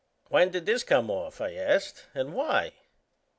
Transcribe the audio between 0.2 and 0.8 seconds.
"When did